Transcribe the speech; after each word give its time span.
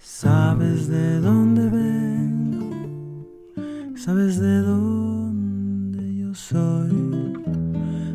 Sabes 0.00 0.86
de 0.86 1.20
dónde 1.20 1.68
vengo, 1.68 3.26
sabes 3.96 4.38
de 4.38 4.58
dónde 4.58 6.16
yo 6.16 6.32
soy. 6.34 7.34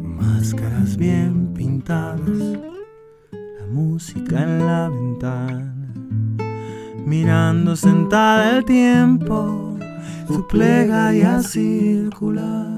Máscaras 0.02 0.96
bien 0.96 1.54
pintadas, 1.54 2.58
la 3.32 3.68
música 3.70 4.44
en 4.44 4.66
la 4.66 4.88
ventana, 4.88 5.94
mirando 7.06 7.76
sentada 7.76 8.58
el 8.58 8.64
tiempo, 8.64 9.78
su 10.28 10.48
plegaria 10.48 11.44
circular. 11.44 12.72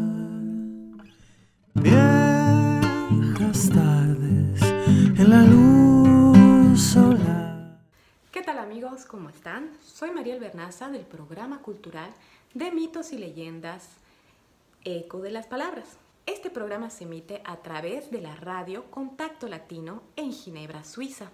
Viejas 1.75 3.69
tardes 3.69 4.61
en 5.19 5.29
la 5.29 5.43
luz 5.43 5.64
¿Cómo 9.25 9.35
están? 9.35 9.71
Soy 9.83 10.11
Mariel 10.11 10.39
Bernaza 10.39 10.87
del 10.91 11.01
programa 11.01 11.63
cultural 11.63 12.11
de 12.53 12.71
mitos 12.71 13.11
y 13.11 13.17
leyendas 13.17 13.89
Eco 14.83 15.19
de 15.19 15.31
las 15.31 15.47
Palabras. 15.47 15.97
Este 16.27 16.51
programa 16.51 16.91
se 16.91 17.05
emite 17.05 17.41
a 17.43 17.55
través 17.63 18.11
de 18.11 18.21
la 18.21 18.35
radio 18.35 18.83
Contacto 18.91 19.47
Latino 19.47 20.03
en 20.15 20.31
Ginebra, 20.31 20.83
Suiza. 20.83 21.31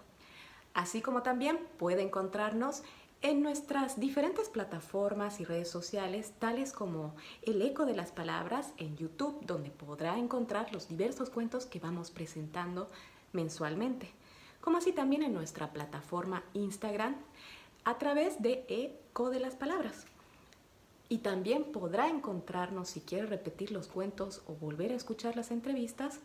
Así 0.73 1.01
como 1.01 1.21
también 1.21 1.59
puede 1.77 2.01
encontrarnos 2.01 2.83
en 3.21 3.41
nuestras 3.41 3.99
diferentes 3.99 4.47
plataformas 4.47 5.41
y 5.41 5.43
redes 5.43 5.69
sociales, 5.69 6.31
tales 6.39 6.71
como 6.71 7.13
El 7.41 7.61
Eco 7.61 7.85
de 7.85 7.97
las 7.97 8.13
Palabras 8.13 8.71
en 8.77 8.95
YouTube, 8.95 9.45
donde 9.45 9.69
podrá 9.69 10.17
encontrar 10.17 10.71
los 10.71 10.87
diversos 10.87 11.29
cuentos 11.29 11.65
que 11.65 11.81
vamos 11.81 12.09
presentando 12.09 12.89
mensualmente, 13.33 14.09
como 14.61 14.77
así 14.77 14.93
también 14.93 15.23
en 15.23 15.33
nuestra 15.33 15.73
plataforma 15.73 16.41
Instagram 16.53 17.17
a 17.83 17.97
través 17.97 18.41
de 18.41 18.65
Eco 18.67 19.29
de 19.29 19.39
las 19.39 19.55
Palabras. 19.55 20.05
Y 21.09 21.19
también 21.19 21.65
podrá 21.65 22.07
encontrarnos, 22.07 22.89
si 22.89 23.01
quiere 23.01 23.27
repetir 23.27 23.71
los 23.71 23.87
cuentos 23.87 24.41
o 24.47 24.53
volver 24.53 24.91
a 24.91 24.95
escuchar 24.95 25.35
las 25.35 25.51
entrevistas, 25.51 26.19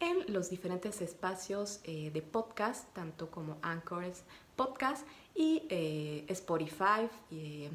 en 0.00 0.32
los 0.32 0.50
diferentes 0.50 1.00
espacios 1.00 1.80
eh, 1.84 2.10
de 2.12 2.22
podcast, 2.22 2.92
tanto 2.92 3.30
como 3.30 3.58
Anchors 3.62 4.24
Podcast 4.56 5.06
y 5.36 5.62
eh, 5.70 6.24
Spotify, 6.28 7.08
y, 7.30 7.68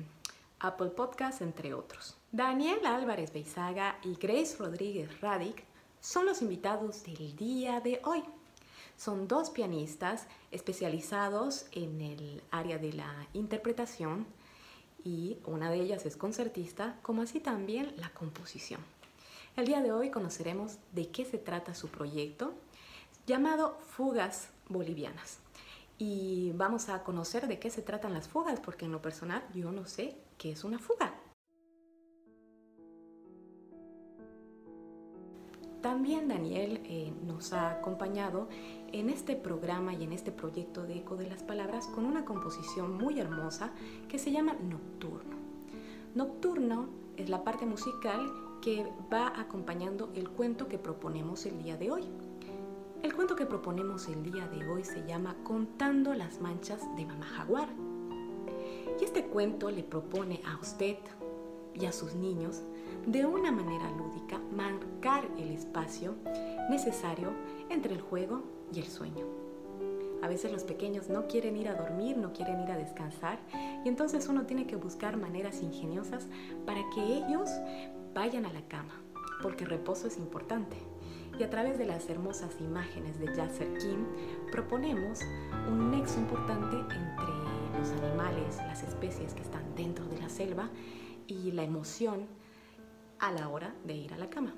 Apple 0.60 0.90
Podcast, 0.90 1.42
entre 1.42 1.74
otros. 1.74 2.18
Daniel 2.32 2.86
Álvarez 2.86 3.32
Beizaga 3.32 4.00
y 4.04 4.16
Grace 4.16 4.58
Rodríguez 4.58 5.22
Radic 5.22 5.64
son 6.00 6.26
los 6.26 6.42
invitados 6.42 7.04
del 7.04 7.36
día 7.36 7.80
de 7.80 8.02
hoy. 8.04 8.24
Son 8.98 9.28
dos 9.28 9.52
pianistas 9.52 10.26
especializados 10.52 11.68
en 11.72 12.02
el 12.02 12.44
área 12.50 12.80
de 12.80 12.94
la 12.94 13.28
interpretación 13.34 14.26
y 15.04 15.38
una 15.46 15.70
de 15.70 15.80
ellas 15.80 16.06
es 16.08 16.18
concertista, 16.18 16.98
como 17.04 17.22
así 17.22 17.40
también 17.40 17.94
la 17.98 18.10
composición. 18.10 18.82
El 19.56 19.68
día 19.68 19.82
de 19.82 19.92
hoy 19.92 20.10
conoceremos 20.10 20.78
de 20.94 21.10
qué 21.10 21.26
se 21.26 21.38
trata 21.38 21.76
su 21.76 21.90
proyecto 21.90 22.54
llamado 23.28 23.78
Fugas 23.88 24.50
Bolivianas. 24.68 25.40
Y 26.00 26.52
vamos 26.56 26.90
a 26.90 27.04
conocer 27.04 27.48
de 27.48 27.60
qué 27.60 27.70
se 27.70 27.82
tratan 27.82 28.14
las 28.14 28.28
fugas, 28.28 28.60
porque 28.60 28.86
en 28.86 28.92
lo 28.92 29.02
personal 29.02 29.44
yo 29.54 29.72
no 29.72 29.86
sé 29.86 30.16
qué 30.38 30.52
es 30.52 30.64
una 30.64 30.80
fuga. 30.80 31.14
También 35.88 36.28
Daniel 36.28 36.82
eh, 36.84 37.14
nos 37.26 37.54
ha 37.54 37.72
acompañado 37.72 38.50
en 38.92 39.10
este 39.10 39.38
programa 39.38 39.94
y 39.94 40.04
en 40.04 40.12
este 40.12 40.34
proyecto 40.34 40.84
de 40.84 40.98
Eco 40.98 41.16
de 41.16 41.30
las 41.30 41.44
Palabras 41.44 41.88
con 41.88 42.04
una 42.04 42.26
composición 42.26 42.98
muy 42.98 43.22
hermosa 43.22 43.72
que 44.10 44.20
se 44.20 44.34
llama 44.34 44.52
Nocturno. 44.70 45.38
Nocturno 46.14 46.90
es 47.16 47.30
la 47.30 47.46
parte 47.46 47.66
musical 47.66 48.20
que 48.62 48.86
va 49.12 49.32
acompañando 49.40 50.10
el 50.14 50.30
cuento 50.30 50.68
que 50.68 50.78
proponemos 50.78 51.46
el 51.46 51.64
día 51.64 51.78
de 51.78 51.90
hoy. 51.90 52.04
El 53.02 53.16
cuento 53.16 53.38
que 53.38 53.46
proponemos 53.46 54.10
el 54.10 54.30
día 54.30 54.46
de 54.50 54.68
hoy 54.68 54.84
se 54.84 55.08
llama 55.08 55.38
Contando 55.46 56.14
las 56.14 56.42
manchas 56.42 56.82
de 56.98 57.06
Mamá 57.06 57.28
Jaguar. 57.28 57.70
Y 59.00 59.06
este 59.06 59.24
cuento 59.28 59.72
le 59.72 59.84
propone 59.84 60.42
a 60.46 60.60
usted 60.60 60.98
y 61.80 61.86
a 61.86 61.92
sus 61.92 62.16
niños 62.16 62.62
de 63.06 63.26
una 63.26 63.52
manera 63.52 63.90
lúdica 63.92 64.40
marcar 64.56 65.28
el 65.38 65.52
espacio 65.52 66.16
necesario 66.70 67.32
entre 67.70 67.94
el 67.94 68.02
juego 68.02 68.44
y 68.74 68.80
el 68.80 68.88
sueño. 68.88 69.26
A 70.22 70.28
veces 70.28 70.52
los 70.52 70.64
pequeños 70.64 71.10
no 71.10 71.28
quieren 71.28 71.56
ir 71.58 71.70
a 71.70 71.76
dormir, 71.76 72.18
no 72.18 72.34
quieren 72.34 72.62
ir 72.62 72.72
a 72.72 72.78
descansar 72.78 73.40
y 73.86 73.88
entonces 73.88 74.28
uno 74.28 74.46
tiene 74.46 74.66
que 74.66 74.76
buscar 74.76 75.16
maneras 75.16 75.62
ingeniosas 75.62 76.28
para 76.66 76.82
que 76.94 77.02
ellos 77.02 77.50
vayan 78.14 78.46
a 78.46 78.54
la 78.54 78.62
cama, 78.68 79.02
porque 79.42 79.66
reposo 79.66 80.08
es 80.08 80.18
importante. 80.18 80.76
Y 81.40 81.44
a 81.44 81.52
través 81.52 81.78
de 81.78 81.86
las 81.86 82.10
hermosas 82.10 82.60
imágenes 82.60 83.20
de 83.20 83.28
Yasser 83.36 83.78
Kim 83.78 84.06
proponemos 84.52 85.20
un 85.70 85.92
nexo 85.92 86.20
importante 86.20 86.76
entre 86.76 87.78
los 87.78 87.92
animales, 87.92 88.58
las 88.58 88.82
especies 88.82 89.36
que 89.36 89.44
están 89.44 89.64
dentro 89.76 90.04
de 90.06 90.18
la 90.18 90.30
selva 90.30 90.70
y 91.28 91.52
la 91.52 91.64
emoción 91.64 92.28
a 93.20 93.32
la 93.32 93.50
hora 93.50 93.74
de 93.86 93.94
ir 93.94 94.14
a 94.14 94.18
la 94.18 94.30
cama. 94.30 94.54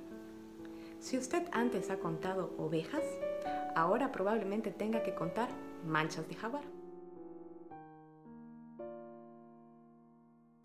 Si 0.99 1.17
usted 1.17 1.47
antes 1.51 1.89
ha 1.89 1.99
contado 1.99 2.53
ovejas, 2.57 3.03
ahora 3.75 4.11
probablemente 4.11 4.71
tenga 4.71 5.01
que 5.03 5.15
contar 5.15 5.49
manchas 5.85 6.27
de 6.27 6.35
jaguar. 6.35 6.63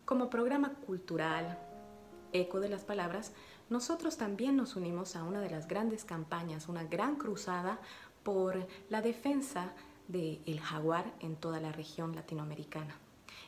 Como 0.03 0.29
programa 0.29 0.75
cultural, 0.85 1.57
Eco 2.31 2.59
de 2.59 2.69
las 2.69 2.83
Palabras, 2.83 3.33
nosotros 3.69 4.17
también 4.17 4.55
nos 4.55 4.75
unimos 4.75 5.15
a 5.15 5.23
una 5.23 5.39
de 5.39 5.49
las 5.49 5.67
grandes 5.67 6.03
campañas, 6.03 6.67
una 6.67 6.83
gran 6.83 7.15
cruzada 7.15 7.79
por 8.23 8.67
la 8.89 9.01
defensa 9.01 9.73
del 10.07 10.59
jaguar 10.59 11.11
en 11.21 11.35
toda 11.37 11.59
la 11.59 11.71
región 11.71 12.13
latinoamericana 12.13 12.95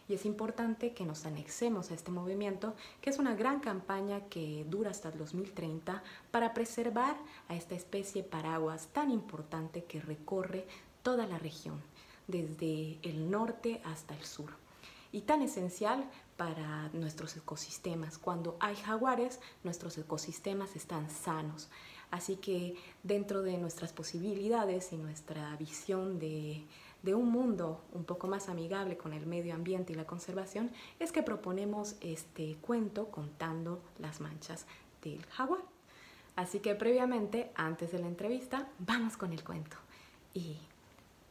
y 0.09 0.13
es 0.13 0.25
importante 0.25 0.94
que 0.94 1.06
nos 1.06 1.25
anexemos 1.25 1.91
a 1.91 1.94
este 1.94 2.12
movimiento, 2.12 2.75
que 3.01 3.09
es 3.09 3.19
una 3.19 3.35
gran 3.35 3.59
campaña 3.59 4.22
que 4.29 4.66
dura 4.69 4.91
hasta 4.91 5.09
el 5.09 5.18
2030 5.18 6.01
para 6.31 6.53
preservar 6.53 7.18
a 7.50 7.56
esta 7.56 7.75
especie 7.75 8.23
paraguas 8.23 8.88
tan 8.94 9.12
importante 9.12 9.84
que 9.84 10.00
recorre 10.00 10.66
toda 11.03 11.28
la 11.28 11.38
región, 11.38 11.81
desde 12.28 13.00
el 13.01 13.29
norte 13.29 13.81
hasta 13.85 14.16
el 14.16 14.23
sur, 14.23 14.51
y 15.12 15.22
tan 15.22 15.41
esencial 15.41 16.09
para 16.38 16.89
nuestros 16.94 17.35
ecosistemas. 17.35 18.18
Cuando 18.18 18.57
hay 18.59 18.75
jaguares, 18.75 19.39
nuestros 19.63 19.97
ecosistemas 19.97 20.75
están 20.75 21.09
sanos. 21.09 21.69
Así 22.12 22.38
que 22.38 22.75
dentro 23.03 23.41
de 23.41 23.57
nuestras 23.57 23.91
posibilidades 23.91 24.94
y 24.94 24.97
nuestra 24.97 25.53
visión 25.57 26.19
de, 26.19 26.63
de 27.07 27.16
un 27.16 27.31
mundo 27.31 27.85
un 27.94 28.03
poco 28.03 28.28
más 28.28 28.50
amigable 28.50 28.97
con 28.97 29.13
el 29.13 29.25
medio 29.25 29.56
ambiente 29.56 29.94
y 29.94 29.95
la 29.95 30.06
conservación, 30.06 30.72
es 31.00 31.13
que 31.13 31.23
proponemos 31.23 31.95
este 32.01 32.57
cuento 32.57 33.07
contando 33.12 33.81
las 33.97 34.19
manchas 34.19 34.66
del 35.01 35.25
jaguar. 35.28 35.62
Así 36.35 36.59
que 36.59 36.75
previamente, 36.75 37.50
antes 37.56 37.94
de 37.94 38.00
la 38.00 38.07
entrevista, 38.07 38.68
vamos 38.79 39.16
con 39.16 39.31
el 39.31 39.41
cuento. 39.41 39.78
Y 40.34 40.57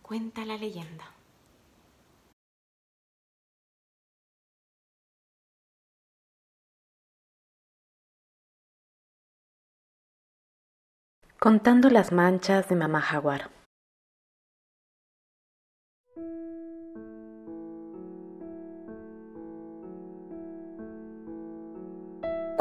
cuenta 0.00 0.46
la 0.46 0.56
leyenda. 0.56 1.04
Contando 11.38 11.90
las 11.90 12.12
manchas 12.12 12.66
de 12.70 12.76
mamá 12.76 13.02
jaguar. 13.02 13.55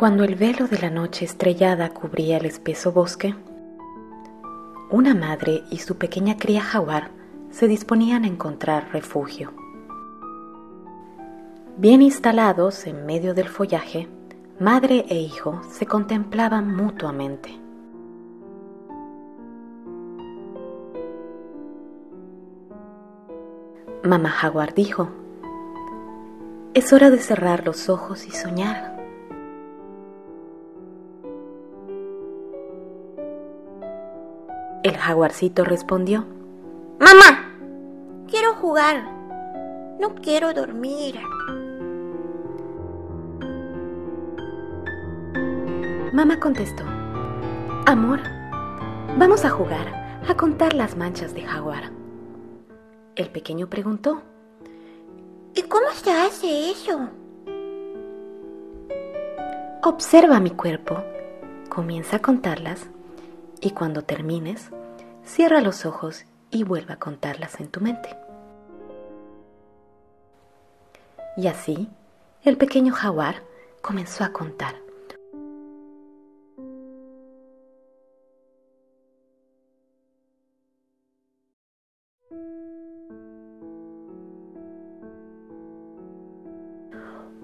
Cuando 0.06 0.24
el 0.24 0.36
velo 0.36 0.68
de 0.68 0.78
la 0.78 0.92
noche 0.92 1.26
estrellada 1.26 1.90
cubría 1.90 2.38
el 2.38 2.46
espeso 2.46 2.92
bosque, 2.92 3.34
una 4.92 5.16
madre 5.16 5.64
y 5.72 5.80
su 5.80 5.98
pequeña 5.98 6.38
cría 6.38 6.62
jaguar 6.62 7.10
se 7.50 7.68
disponían 7.68 8.24
a 8.24 8.28
encontrar 8.28 8.90
refugio. 8.94 9.52
Bien 11.78 12.04
instalados 12.04 12.86
en 12.86 13.08
medio 13.08 13.34
del 13.34 13.50
follaje, 13.50 14.08
madre 14.60 15.06
e 15.10 15.16
hijo 15.16 15.64
se 15.72 15.88
contemplaban 15.88 16.76
mutuamente. 16.76 17.60
Mamá 24.04 24.30
jaguar 24.30 24.76
dijo, 24.76 25.10
es 26.76 26.94
hora 26.94 27.10
de 27.10 27.18
cerrar 27.18 27.66
los 27.66 27.90
ojos 27.90 28.28
y 28.28 28.30
soñar. 28.30 28.95
El 34.86 34.98
jaguarcito 34.98 35.64
respondió, 35.64 36.28
Mamá, 37.00 37.50
quiero 38.30 38.54
jugar. 38.54 39.04
No 40.00 40.14
quiero 40.14 40.54
dormir. 40.54 41.20
Mamá 46.14 46.40
contestó, 46.40 46.84
Amor, 47.88 48.20
vamos 49.18 49.44
a 49.44 49.50
jugar, 49.50 50.22
a 50.30 50.38
contar 50.38 50.76
las 50.76 50.96
manchas 50.96 51.34
de 51.34 51.42
jaguar. 51.42 51.90
El 53.16 53.32
pequeño 53.32 53.68
preguntó, 53.68 54.22
¿Y 55.56 55.64
cómo 55.64 55.90
se 55.94 56.12
hace 56.12 56.70
eso? 56.70 57.10
Observa 59.82 60.40
mi 60.40 60.52
cuerpo, 60.52 61.04
comienza 61.70 62.18
a 62.18 62.22
contarlas 62.22 62.88
y 63.62 63.72
cuando 63.72 64.04
termines, 64.04 64.70
cierra 65.24 65.62
los 65.62 65.86
ojos 65.86 66.26
y 66.52 66.64
vuelve 66.64 66.94
a 66.94 67.00
contarlas 67.00 67.60
en 67.60 67.68
tu 67.70 67.82
mente. 67.82 68.16
Y 71.38 71.48
así, 71.48 71.90
el 72.44 72.58
pequeño 72.58 72.94
jaguar 72.94 73.44
comenzó 73.82 74.24
a 74.24 74.32
contar. 74.32 74.76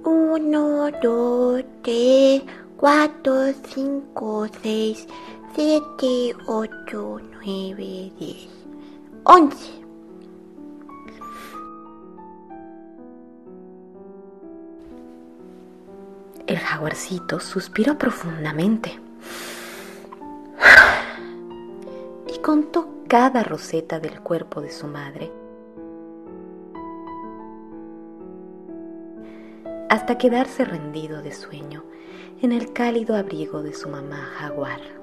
Uno, 0.03 0.89
dos, 1.03 1.63
tres, 1.83 2.43
cuatro, 2.77 3.51
cinco, 3.67 4.47
seis, 4.61 5.05
siete, 5.53 6.35
ocho, 6.47 7.19
nueve, 7.33 8.11
diez, 8.17 8.47
once. 9.23 9.69
El 16.47 16.57
jaguarcito 16.57 17.39
suspiró 17.39 17.97
profundamente 17.97 18.99
y 22.33 22.39
contó 22.39 22.87
cada 23.07 23.43
roseta 23.43 23.99
del 23.99 24.21
cuerpo 24.21 24.61
de 24.61 24.71
su 24.71 24.87
madre 24.87 25.31
hasta 29.89 30.17
quedarse 30.17 30.63
rendido 30.63 31.21
de 31.21 31.33
sueño 31.33 31.83
en 32.41 32.53
el 32.53 32.71
cálido 32.73 33.15
abrigo 33.15 33.61
de 33.61 33.73
su 33.73 33.89
mamá 33.89 34.17
jaguar. 34.37 35.00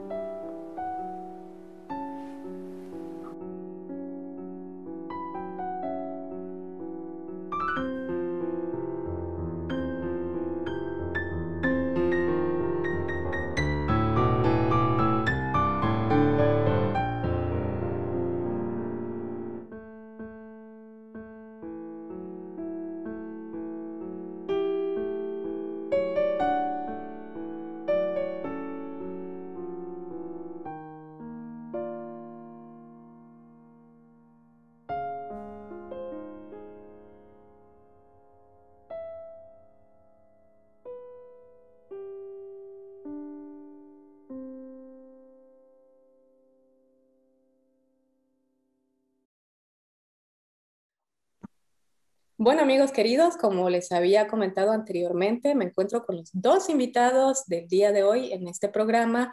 Bueno, 52.49 52.63
amigos 52.63 52.93
queridos, 52.93 53.37
como 53.37 53.69
les 53.69 53.93
había 53.93 54.27
comentado 54.27 54.73
anteriormente, 54.73 55.55
me 55.55 55.67
encuentro 55.67 56.07
con 56.07 56.17
los 56.17 56.31
dos 56.33 56.71
invitados 56.71 57.45
del 57.45 57.69
día 57.69 57.93
de 57.93 58.05
hoy 58.05 58.33
en 58.33 58.49
este 58.49 58.71
programa 58.71 59.31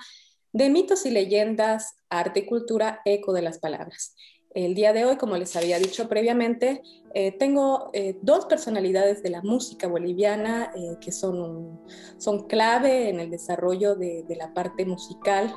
de 0.51 0.69
mitos 0.69 1.05
y 1.05 1.11
leyendas, 1.11 1.95
arte 2.09 2.41
y 2.41 2.45
cultura, 2.45 2.99
eco 3.05 3.31
de 3.31 3.41
las 3.41 3.59
palabras. 3.59 4.17
El 4.53 4.75
día 4.75 4.91
de 4.91 5.05
hoy, 5.05 5.15
como 5.15 5.37
les 5.37 5.55
había 5.55 5.79
dicho 5.79 6.09
previamente, 6.09 6.81
eh, 7.13 7.31
tengo 7.31 7.89
eh, 7.93 8.19
dos 8.21 8.47
personalidades 8.47 9.23
de 9.23 9.29
la 9.29 9.41
música 9.41 9.87
boliviana 9.87 10.73
eh, 10.75 10.97
que 10.99 11.13
son, 11.13 11.79
son 12.17 12.47
clave 12.47 13.07
en 13.07 13.21
el 13.21 13.31
desarrollo 13.31 13.95
de, 13.95 14.25
la 14.37 14.53
parte 14.53 14.85
musical 14.85 15.55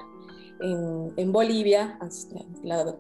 en, 0.60 1.12
en 1.16 1.32
Bolivia, 1.32 1.98
la 2.62 2.96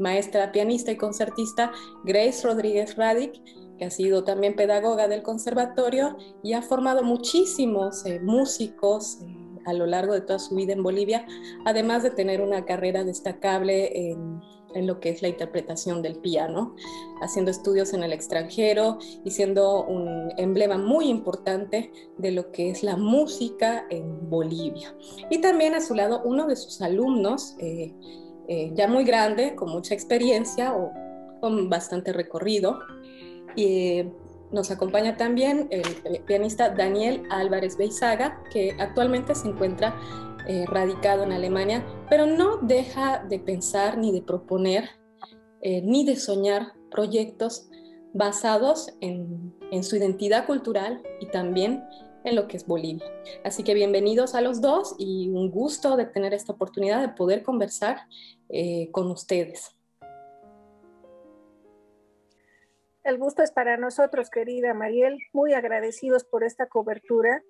maestra 0.00 0.50
pianista 0.50 0.90
y 0.90 0.96
concertista 0.96 1.70
Grace 2.04 2.44
Rodríguez 2.44 2.96
Radic, 2.96 3.40
que 3.78 3.84
ha 3.84 3.90
sido 3.90 4.24
también 4.24 4.56
pedagoga 4.56 5.08
del 5.08 5.22
conservatorio 5.22 6.16
y 6.42 6.52
ha 6.52 6.62
formado 6.62 7.02
muchísimos 7.02 8.04
eh, 8.04 8.20
músicos 8.20 9.18
eh, 9.22 9.36
a 9.64 9.72
lo 9.72 9.86
largo 9.86 10.14
de 10.14 10.20
toda 10.20 10.38
su 10.38 10.54
vida 10.54 10.72
en 10.72 10.82
Bolivia, 10.82 11.26
además 11.64 12.02
de 12.02 12.10
tener 12.10 12.40
una 12.40 12.64
carrera 12.64 13.04
destacable 13.04 14.10
en, 14.10 14.40
en, 14.74 14.86
lo 14.86 14.98
que 14.98 15.10
es 15.10 15.20
la 15.20 15.28
interpretación 15.28 16.00
del 16.00 16.16
piano, 16.16 16.74
haciendo 17.20 17.50
estudios 17.50 17.92
en 17.92 18.02
el 18.02 18.12
extranjero 18.12 18.98
y 19.24 19.30
siendo 19.30 19.84
un 19.84 20.32
emblema 20.38 20.78
muy 20.78 21.08
importante 21.08 21.92
de 22.16 22.32
lo 22.32 22.50
que 22.50 22.70
es 22.70 22.82
la 22.82 22.96
música 22.96 23.86
en 23.90 24.30
Bolivia. 24.30 24.94
Y 25.30 25.40
también 25.40 25.74
a 25.74 25.82
su 25.82 25.94
lado 25.94 26.22
uno 26.24 26.46
de 26.46 26.56
sus 26.56 26.80
alumnos, 26.80 27.54
eh, 27.58 27.92
ya 28.74 28.88
muy 28.88 29.04
grande, 29.04 29.54
con 29.54 29.68
mucha 29.68 29.92
experiencia 29.92 30.74
o 30.74 30.90
con 31.40 31.68
bastante 31.68 32.12
recorrido, 32.12 32.78
y 33.56 34.04
nos 34.50 34.70
acompaña 34.70 35.16
también 35.16 35.68
el, 35.70 36.22
pianista 36.24 36.70
Daniel 36.70 37.22
Álvarez 37.30 37.76
Beizaga, 37.76 38.42
que 38.50 38.74
actualmente 38.78 39.34
se 39.34 39.48
encuentra 39.48 39.94
eh, 40.46 40.64
radicado 40.66 41.24
en 41.24 41.32
Alemania, 41.32 41.84
pero 42.08 42.26
no 42.26 42.56
deja 42.58 43.24
de 43.28 43.38
pensar 43.38 43.98
ni 43.98 44.12
de 44.12 44.22
proponer 44.22 44.88
eh, 45.60 45.82
ni 45.82 46.04
de 46.04 46.16
soñar 46.16 46.72
proyectos 46.90 47.68
basados 48.14 48.94
en, 49.00 49.54
su 49.82 49.96
identidad 49.96 50.46
cultural 50.46 51.02
y 51.20 51.26
también 51.26 51.84
en 52.24 52.36
lo 52.36 52.48
que 52.48 52.56
es 52.56 52.66
Bolivia. 52.66 53.04
Así 53.44 53.62
que 53.62 53.74
bienvenidos 53.74 54.34
a 54.34 54.40
los 54.40 54.60
dos 54.60 54.94
y 54.98 55.28
un 55.28 55.50
gusto 55.50 55.96
de 55.96 56.06
tener 56.06 56.32
esta 56.32 56.52
oportunidad 56.52 57.02
de 57.02 57.08
poder 57.10 57.42
conversar 57.42 58.06
eh, 58.48 58.88
con 58.92 59.10
ustedes. 59.10 59.77
El 63.08 63.16
gusto 63.16 63.42
es 63.42 63.50
para 63.52 63.78
nosotros, 63.78 64.28
querida 64.28 64.74
Mariel, 64.74 65.16
muy 65.32 65.54
agradecidos 65.54 66.24
por 66.24 66.44
esta 66.44 66.66
cobertura, 66.66 67.42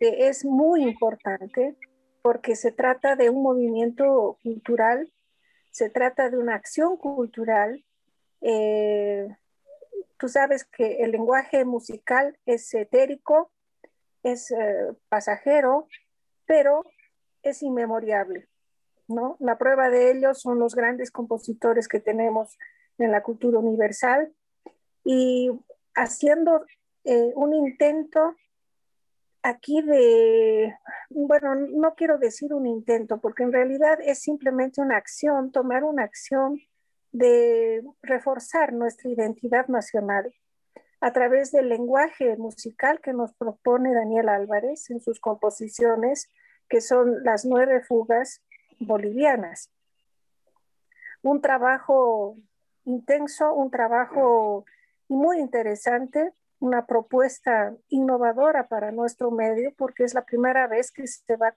que 0.00 0.26
es 0.26 0.44
muy 0.44 0.82
importante 0.82 1.76
porque 2.20 2.56
se 2.56 2.72
trata 2.72 3.14
de 3.14 3.30
un 3.30 3.44
movimiento 3.44 4.38
cultural, 4.42 5.08
se 5.70 5.88
trata 5.88 6.30
de 6.30 6.38
una 6.38 6.56
acción 6.56 6.96
cultural. 6.96 7.84
Eh, 8.40 9.28
tú 10.18 10.28
sabes 10.28 10.64
que 10.64 10.96
el 11.04 11.12
lenguaje 11.12 11.64
musical 11.64 12.36
es 12.44 12.74
etérico, 12.74 13.52
es 14.24 14.50
eh, 14.50 14.88
pasajero, 15.08 15.86
pero 16.44 16.84
es 17.44 17.62
inmemoriable. 17.62 18.48
¿no? 19.06 19.36
La 19.38 19.58
prueba 19.58 19.90
de 19.90 20.10
ello 20.10 20.34
son 20.34 20.58
los 20.58 20.74
grandes 20.74 21.12
compositores 21.12 21.86
que 21.86 22.00
tenemos 22.00 22.58
en 22.98 23.12
la 23.12 23.22
cultura 23.22 23.60
universal, 23.60 24.34
y 25.10 25.50
haciendo 25.94 26.66
eh, 27.04 27.32
un 27.34 27.54
intento 27.54 28.36
aquí 29.42 29.80
de, 29.80 30.74
bueno, 31.08 31.54
no 31.54 31.94
quiero 31.94 32.18
decir 32.18 32.52
un 32.52 32.66
intento, 32.66 33.18
porque 33.18 33.42
en 33.42 33.52
realidad 33.54 33.98
es 34.02 34.18
simplemente 34.18 34.82
una 34.82 34.98
acción, 34.98 35.50
tomar 35.50 35.82
una 35.82 36.04
acción 36.04 36.60
de 37.10 37.82
reforzar 38.02 38.74
nuestra 38.74 39.08
identidad 39.08 39.66
nacional 39.68 40.30
a 41.00 41.10
través 41.14 41.52
del 41.52 41.70
lenguaje 41.70 42.36
musical 42.36 43.00
que 43.00 43.14
nos 43.14 43.32
propone 43.32 43.94
Daniel 43.94 44.28
Álvarez 44.28 44.90
en 44.90 45.00
sus 45.00 45.20
composiciones, 45.20 46.30
que 46.68 46.82
son 46.82 47.24
las 47.24 47.46
nueve 47.46 47.80
fugas 47.80 48.44
bolivianas. 48.78 49.72
Un 51.22 51.40
trabajo 51.40 52.36
intenso, 52.84 53.54
un 53.54 53.70
trabajo 53.70 54.66
muy 55.08 55.38
interesante, 55.40 56.32
una 56.60 56.86
propuesta 56.86 57.74
innovadora 57.88 58.68
para 58.68 58.92
nuestro 58.92 59.30
medio, 59.30 59.72
porque 59.76 60.04
es 60.04 60.14
la 60.14 60.24
primera 60.24 60.66
vez 60.66 60.90
que 60.90 61.06
se 61.06 61.36
va 61.36 61.48
a 61.48 61.56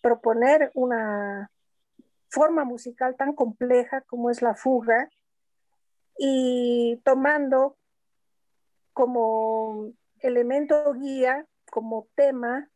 proponer 0.00 0.70
una 0.74 1.50
forma 2.28 2.64
musical 2.64 3.16
tan 3.16 3.32
compleja 3.32 4.02
como 4.02 4.30
es 4.30 4.42
la 4.42 4.54
fuga 4.54 5.08
y 6.18 7.00
tomando 7.04 7.76
como 8.92 9.92
elemento 10.20 10.92
guía, 10.94 11.46
como 11.70 12.08
tema, 12.14 12.70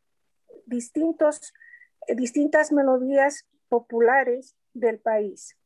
distintos, 0.67 1.53
distintas 2.09 2.73
melodías 2.73 3.47
populares 3.69 4.57
del 4.75 4.99
país, 4.99 5.57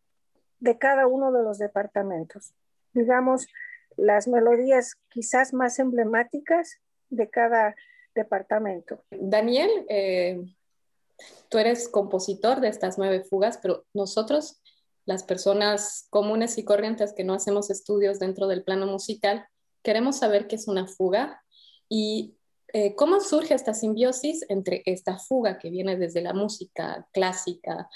de 0.58 0.78
cada 0.78 1.06
uno 1.06 1.32
de 1.32 1.42
los 1.42 1.58
departamentos. 1.58 2.54
Digamos, 2.92 3.46
las 3.96 4.28
melodías 4.28 4.94
quizás 5.10 5.52
más 5.52 5.78
emblemáticas 5.78 6.78
de 7.10 7.28
cada 7.28 7.74
departamento. 8.14 9.02
Daniel, 9.10 9.70
eh, 9.88 10.42
tú 11.48 11.58
eres 11.58 11.88
compositor 11.88 12.60
de 12.60 12.68
estas 12.68 12.98
nueve 12.98 13.22
fugas, 13.22 13.58
pero 13.62 13.84
nosotros, 13.94 14.60
las 15.04 15.24
personas 15.24 16.06
comunes 16.10 16.58
y 16.58 16.64
corrientes 16.64 17.12
que 17.12 17.24
no 17.24 17.34
hacemos 17.34 17.70
estudios 17.70 18.18
dentro 18.18 18.46
del 18.46 18.64
plano 18.64 18.86
musical, 18.86 19.46
queremos 19.82 20.18
saber 20.18 20.46
qué 20.46 20.56
es 20.56 20.68
una 20.68 20.86
fuga 20.86 21.42
y 21.88 22.36
eh, 22.74 22.94
cómo 22.94 23.20
surge 23.20 23.54
esta 23.54 23.74
simbiosis 23.74 24.46
entre 24.48 24.82
esta 24.86 25.18
fuga 25.18 25.58
que 25.58 25.68
viene 25.68 25.96
desde 25.96 26.22
la 26.22 26.32
música 26.32 27.06
clásica, 27.12 27.90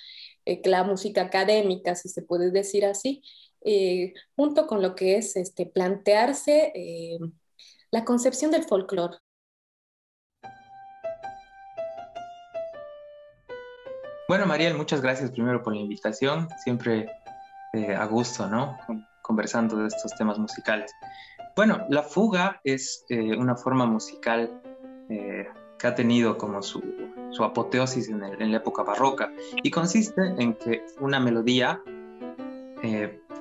eh, 0.45 0.61
la 0.67 0.85
música 0.85 1.23
académica, 1.23 1.95
si 1.95 2.11
se 2.11 2.21
puede 2.21 2.51
decir 2.51 2.85
así, 2.85 3.23
junto 4.37 4.67
con 4.67 4.81
lo 4.81 4.95
que 4.95 5.17
es 5.17 5.37
este, 5.37 5.67
plantearse 5.67 6.73
la 7.91 8.05
concepción 8.05 8.51
del 8.51 8.65
folclore. 8.65 9.19
Bueno, 14.29 14.45
Mariel, 14.45 14.75
muchas 14.75 15.01
gracias 15.01 15.31
primero 15.31 15.63
por 15.63 15.73
la 15.73 15.81
invitación. 15.81 16.49
Siempre 16.65 17.09
eh, 17.73 17.95
a 17.95 18.07
gusto, 18.07 18.49
¿no? 18.49 18.77
conversando 19.23 19.77
de 19.77 19.89
estos 19.89 20.13
temas 20.17 20.39
musicales. 20.39 20.93
Bueno, 21.55 21.87
la 21.89 22.03
fuga 22.03 22.61
es 22.65 23.05
eh, 23.09 23.37
una 23.37 23.57
forma 23.57 23.87
musical 23.87 24.61
eh, 25.11 25.49
que 25.79 25.87
ha 25.87 25.95
tenido 25.95 26.39
como 26.39 26.63
su, 26.63 26.83
su 27.31 27.45
apoteosis 27.45 28.09
en, 28.09 28.21
la 28.21 28.57
época 28.57 28.83
barroca 28.83 29.33
y 29.63 29.71
consiste 29.71 30.23
en 30.39 30.55
que 30.55 30.85
una 31.01 31.19
melodía 31.19 31.81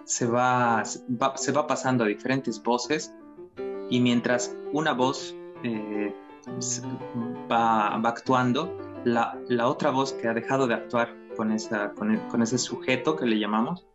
se 0.05 0.25
va, 0.27 0.83
se 0.85 1.51
va 1.51 1.67
pasando 1.67 2.03
a 2.03 2.07
diferentes 2.07 2.61
voces 2.61 3.13
y 3.89 3.99
mientras 3.99 4.55
una 4.71 4.93
voz 4.93 5.35
va, 7.51 7.97
va 7.97 8.09
actuando, 8.09 8.77
la, 9.03 9.67
otra 9.67 9.91
voz 9.91 10.13
que 10.13 10.27
ha 10.27 10.33
dejado 10.33 10.67
de 10.67 10.75
actuar 10.75 11.15
con, 11.35 11.51
esa, 11.51 11.91
con, 11.91 12.41
ese 12.41 12.57
sujeto 12.57 13.15
que 13.15 13.25
le 13.25 13.39
llamamos, 13.39 13.85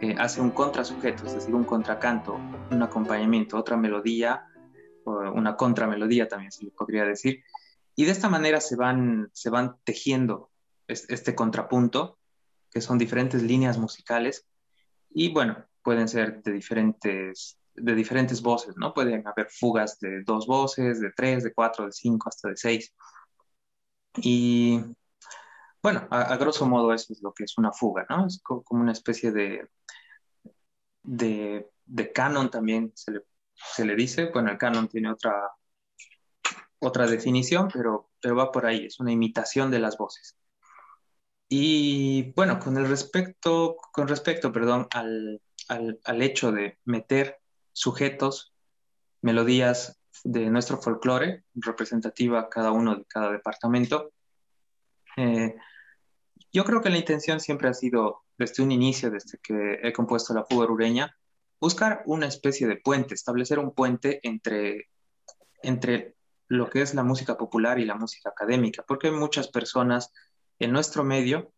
eh, 0.00 0.14
hace 0.18 0.40
un 0.40 0.50
contrasujeto, 0.50 1.26
es 1.26 1.34
decir, 1.34 1.54
un 1.54 1.64
contracanto, 1.64 2.38
un 2.70 2.82
acompañamiento, 2.82 3.56
otra 3.56 3.76
melodía, 3.76 4.46
o 5.04 5.12
una 5.32 5.56
contramelodía 5.56 6.28
también 6.28 6.52
se 6.52 6.64
le 6.64 6.70
podría 6.70 7.04
decir. 7.04 7.42
Y 7.94 8.04
de 8.04 8.12
esta 8.12 8.28
manera 8.28 8.60
se 8.60 8.76
van, 8.76 9.30
se 9.32 9.50
van 9.50 9.76
tejiendo 9.84 10.50
este 10.88 11.34
contrapunto, 11.34 12.18
que 12.70 12.80
son 12.80 12.98
diferentes 12.98 13.42
líneas 13.42 13.78
musicales, 13.78 14.46
y 15.14 15.32
bueno, 15.32 15.64
pueden 15.82 16.08
ser 16.08 16.42
de 16.42 16.52
diferentes, 16.52 17.58
de 17.74 17.94
diferentes 17.94 18.42
voces, 18.42 18.76
¿no? 18.76 18.94
Pueden 18.94 19.26
haber 19.26 19.48
fugas 19.50 19.98
de 20.00 20.22
dos 20.24 20.46
voces, 20.46 21.00
de 21.00 21.10
tres, 21.12 21.44
de 21.44 21.52
cuatro, 21.52 21.86
de 21.86 21.92
cinco, 21.92 22.28
hasta 22.28 22.48
de 22.48 22.56
seis. 22.56 22.94
Y 24.16 24.80
bueno, 25.82 26.06
a, 26.10 26.36
grosso 26.36 26.66
modo 26.66 26.92
eso 26.92 27.12
es 27.12 27.22
lo 27.22 27.32
que 27.32 27.44
es 27.44 27.58
una 27.58 27.72
fuga, 27.72 28.06
¿no? 28.08 28.26
Es 28.26 28.40
como 28.42 28.82
una 28.82 28.92
especie 28.92 29.32
de, 29.32 29.68
de, 31.02 32.12
canon 32.14 32.50
también 32.50 32.92
se 32.94 33.12
le, 33.12 33.20
se 33.54 33.84
le, 33.84 33.96
dice. 33.96 34.26
Bueno, 34.32 34.50
el 34.50 34.58
canon 34.58 34.88
tiene 34.88 35.10
otra, 35.10 35.50
otra 36.78 37.06
definición, 37.06 37.68
pero, 37.72 38.10
pero 38.20 38.36
va 38.36 38.52
por 38.52 38.66
ahí, 38.66 38.86
es 38.86 39.00
una 39.00 39.12
imitación 39.12 39.70
de 39.70 39.80
las 39.80 39.96
voces. 39.96 40.36
Y 41.54 42.32
bueno, 42.32 42.58
con 42.58 42.78
el 42.78 42.88
respecto, 42.88 43.76
con 43.92 44.08
respecto, 44.08 44.50
perdón, 44.50 44.88
al, 44.90 45.42
al, 45.68 46.00
al 46.02 46.22
hecho 46.22 46.50
de 46.50 46.78
meter 46.86 47.42
sujetos, 47.74 48.54
melodías 49.20 50.00
de 50.24 50.48
nuestro 50.48 50.78
folclore, 50.78 51.44
representativa 51.52 52.48
cada 52.48 52.72
uno 52.72 52.96
de 52.96 53.04
cada 53.04 53.30
departamento. 53.30 54.14
Eh, 55.18 55.54
yo 56.54 56.64
creo 56.64 56.80
que 56.80 56.88
la 56.88 56.96
intención 56.96 57.38
siempre 57.38 57.68
ha 57.68 57.74
sido, 57.74 58.22
desde 58.38 58.62
un 58.62 58.72
inicio, 58.72 59.10
desde 59.10 59.36
que 59.36 59.78
he 59.82 59.92
compuesto 59.92 60.32
la 60.32 60.46
fuga 60.46 60.72
ureña, 60.72 61.18
buscar 61.60 62.02
una 62.06 62.28
especie 62.28 62.66
de 62.66 62.76
puente, 62.76 63.12
establecer 63.12 63.58
un 63.58 63.74
puente 63.74 64.20
entre, 64.22 64.88
entre 65.62 66.16
lo 66.48 66.70
que 66.70 66.80
es 66.80 66.94
la 66.94 67.02
música 67.02 67.36
popular 67.36 67.78
y 67.78 67.84
la 67.84 67.96
música 67.96 68.30
académica, 68.30 68.84
porque 68.88 69.10
muchas 69.10 69.48
personas 69.48 70.14
en 70.62 70.72
nuestro 70.72 71.04
medio 71.04 71.52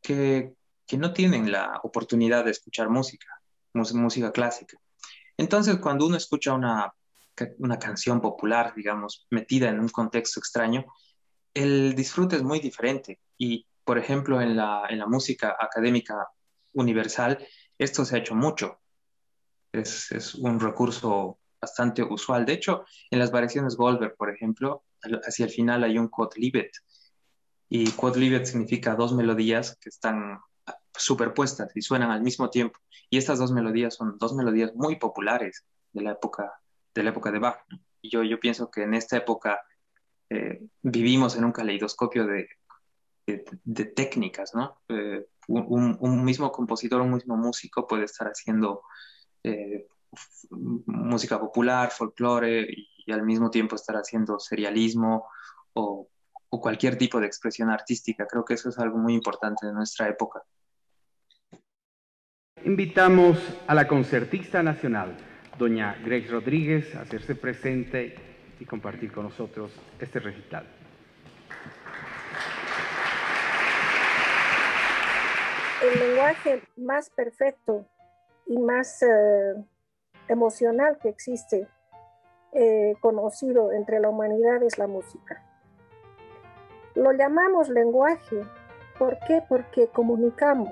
que, 0.00 0.54
que 0.86 0.98
no 0.98 1.12
tienen 1.12 1.50
la 1.50 1.80
oportunidad 1.82 2.44
de 2.44 2.50
escuchar 2.50 2.88
música, 2.88 3.28
música 3.74 4.32
clásica. 4.32 4.78
Entonces, 5.36 5.78
cuando 5.78 6.06
uno 6.06 6.16
escucha 6.16 6.52
una 6.52 6.92
una 7.58 7.78
canción 7.78 8.20
popular, 8.20 8.74
digamos, 8.74 9.26
metida 9.30 9.68
en 9.68 9.80
un 9.80 9.88
contexto 9.88 10.40
extraño, 10.40 10.84
el 11.54 11.94
disfrute 11.94 12.36
es 12.36 12.42
muy 12.42 12.60
diferente. 12.60 13.20
Y, 13.38 13.66
por 13.84 13.98
ejemplo, 13.98 14.40
en 14.40 14.56
la, 14.56 14.84
en 14.88 14.98
la 14.98 15.06
música 15.06 15.56
académica 15.58 16.28
universal, 16.72 17.38
esto 17.78 18.04
se 18.04 18.16
ha 18.16 18.18
hecho 18.18 18.34
mucho. 18.34 18.80
Es, 19.72 20.12
es, 20.12 20.34
un 20.34 20.60
recurso 20.60 21.38
bastante 21.60 22.02
usual. 22.02 22.44
De 22.44 22.54
hecho, 22.54 22.84
en 23.10 23.18
las 23.18 23.30
variaciones 23.30 23.76
Goldberg, 23.76 24.16
por 24.16 24.30
ejemplo, 24.30 24.84
hacia 25.24 25.46
el 25.46 25.52
final 25.52 25.84
hay 25.84 25.98
un 25.98 26.08
quodlibet. 26.08 26.70
Y 27.74 27.90
quodlibet 27.92 28.44
significa 28.44 28.94
dos 28.96 29.14
melodías 29.14 29.78
que 29.80 29.88
están 29.88 30.40
superpuestas 30.94 31.74
y 31.74 31.80
suenan 31.80 32.10
al 32.10 32.20
mismo 32.20 32.50
tiempo. 32.50 32.78
Y 33.08 33.16
estas 33.16 33.38
dos 33.38 33.50
melodías 33.50 33.94
son 33.94 34.18
dos 34.18 34.34
melodías 34.34 34.74
muy 34.74 34.96
populares 34.96 35.64
de 35.90 36.02
la 36.02 36.10
época 36.12 36.52
de 36.94 37.02
la 37.02 37.08
época 37.08 37.32
de 37.32 37.38
Bach. 37.38 37.64
Y 38.02 38.10
yo, 38.10 38.22
yo 38.24 38.38
pienso 38.38 38.70
que 38.70 38.82
en 38.82 38.92
esta 38.92 39.16
época 39.16 39.58
eh, 40.28 40.60
vivimos 40.82 41.34
en 41.34 41.46
un 41.46 41.52
caleidoscopio 41.52 42.26
de, 42.26 42.46
de, 43.26 43.84
técnicas, 43.86 44.54
¿no? 44.54 44.82
Eh, 44.88 45.26
un, 45.48 45.96
un, 45.98 46.24
mismo 46.26 46.52
compositor, 46.52 47.00
un 47.00 47.14
mismo 47.14 47.38
músico 47.38 47.86
puede 47.86 48.04
estar 48.04 48.26
haciendo 48.26 48.82
eh, 49.44 49.86
música 50.50 51.40
popular, 51.40 51.90
folclore 51.90 52.66
y, 52.68 53.10
al 53.10 53.22
mismo 53.22 53.48
tiempo 53.48 53.76
estar 53.76 53.96
haciendo 53.96 54.38
serialismo 54.38 55.26
o, 55.72 56.06
o 56.54 56.60
cualquier 56.60 56.98
tipo 56.98 57.18
de 57.18 57.26
expresión 57.26 57.70
artística. 57.70 58.26
Creo 58.26 58.44
que 58.44 58.54
eso 58.54 58.68
es 58.68 58.78
algo 58.78 58.98
muy 58.98 59.14
importante 59.14 59.66
de 59.66 59.72
nuestra 59.72 60.06
época. 60.08 60.42
Invitamos 62.62 63.38
a 63.66 63.74
la 63.74 63.88
concertista 63.88 64.62
nacional 64.62 65.16
doña 65.58 65.96
Grace 66.04 66.28
Rodríguez 66.28 66.94
a 66.94 67.00
hacerse 67.00 67.34
presente 67.34 68.16
y 68.60 68.66
compartir 68.66 69.12
con 69.12 69.24
nosotros 69.24 69.72
este 69.98 70.20
recital. 70.20 70.66
El 75.82 75.98
lenguaje 75.98 76.62
más 76.76 77.08
perfecto 77.08 77.86
y 78.46 78.58
más 78.58 79.02
eh, 79.02 79.54
emocional 80.28 80.98
que 81.02 81.08
existe, 81.08 81.66
eh, 82.52 82.94
conocido 83.00 83.72
entre 83.72 84.00
la 84.00 84.10
humanidad, 84.10 84.62
es 84.62 84.76
la 84.76 84.86
música. 84.86 85.42
Lo 86.94 87.12
llamamos 87.12 87.68
lenguaje. 87.68 88.42
¿Por 88.98 89.18
qué? 89.26 89.42
Porque 89.48 89.88
comunicamos. 89.88 90.70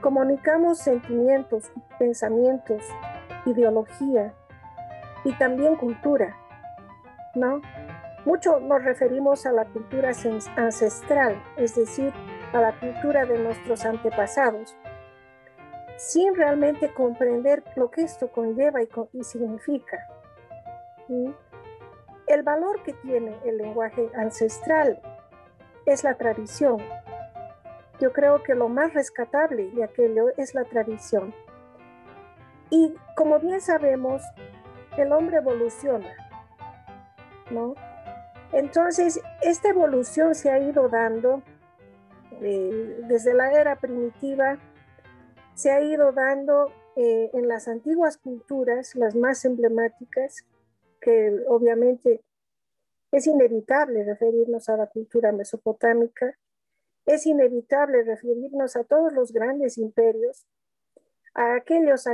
Comunicamos 0.00 0.78
sentimientos, 0.78 1.70
pensamientos, 1.98 2.82
ideología 3.46 4.32
y 5.24 5.32
también 5.34 5.76
cultura, 5.76 6.36
¿no? 7.34 7.60
Mucho 8.24 8.60
nos 8.60 8.84
referimos 8.84 9.46
a 9.46 9.52
la 9.52 9.64
cultura 9.64 10.12
ancestral, 10.56 11.42
es 11.56 11.74
decir, 11.74 12.12
a 12.52 12.60
la 12.60 12.78
cultura 12.78 13.24
de 13.24 13.38
nuestros 13.38 13.84
antepasados, 13.84 14.76
sin 15.96 16.34
realmente 16.34 16.92
comprender 16.92 17.62
lo 17.76 17.90
que 17.90 18.02
esto 18.02 18.30
conlleva 18.30 18.80
y, 18.82 19.24
significa. 19.24 20.06
El 22.26 22.42
valor 22.42 22.82
que 22.82 22.92
tiene 22.92 23.36
el 23.44 23.58
lenguaje 23.58 24.10
ancestral 24.14 25.00
es 25.86 26.04
la 26.04 26.14
tradición. 26.14 26.78
Yo 28.00 28.12
creo 28.12 28.42
que 28.42 28.54
lo 28.54 28.68
más 28.68 28.94
rescatable 28.94 29.70
de 29.70 29.84
aquello 29.84 30.30
es 30.36 30.54
la 30.54 30.64
tradición. 30.64 31.34
Y 32.70 32.94
como 33.16 33.38
bien 33.40 33.60
sabemos, 33.60 34.22
el 34.96 35.12
hombre 35.12 35.38
evoluciona, 35.38 36.10
¿no? 37.50 37.74
Entonces, 38.52 39.20
esta 39.42 39.68
evolución 39.68 40.34
se 40.34 40.50
ha 40.50 40.58
ido 40.58 40.88
dando 40.88 41.42
eh, 42.40 43.00
desde 43.06 43.34
la 43.34 43.52
era 43.52 43.76
primitiva, 43.76 44.58
se 45.54 45.70
ha 45.70 45.80
ido 45.80 46.12
dando 46.12 46.72
eh, 46.96 47.30
en 47.34 47.48
las 47.48 47.68
antiguas 47.68 48.16
culturas, 48.16 48.94
las 48.94 49.14
más 49.14 49.44
emblemáticas, 49.44 50.46
que 51.00 51.44
obviamente 51.48 52.22
es 53.12 53.26
inevitable 53.26 54.04
referirnos 54.04 54.68
a 54.68 54.76
la 54.76 54.86
cultura 54.86 55.32
mesopotámica, 55.32 56.36
es 57.06 57.26
inevitable 57.26 58.04
referirnos 58.04 58.76
a 58.76 58.84
todos 58.84 59.12
los 59.12 59.32
grandes 59.32 59.78
imperios, 59.78 60.46
a 61.34 61.54
aquellos 61.54 62.04